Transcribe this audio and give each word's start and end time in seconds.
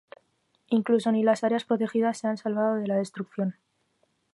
Incluso 0.69 1.11
ni 1.11 1.21
las 1.23 1.43
áreas 1.43 1.63
protegidas 1.63 2.17
se 2.17 2.25
han 2.27 2.35
salvado 2.37 2.73
de 2.73 2.87
la 2.87 2.95
destrucción. 2.95 3.53